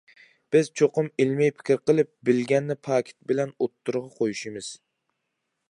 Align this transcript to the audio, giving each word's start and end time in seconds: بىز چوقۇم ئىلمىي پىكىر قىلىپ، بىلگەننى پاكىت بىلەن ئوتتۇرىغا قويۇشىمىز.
بىز 0.53 0.69
چوقۇم 0.79 1.09
ئىلمىي 1.25 1.51
پىكىر 1.57 1.79
قىلىپ، 1.89 2.09
بىلگەننى 2.29 2.77
پاكىت 2.89 3.17
بىلەن 3.33 3.53
ئوتتۇرىغا 3.59 4.11
قويۇشىمىز. 4.17 4.73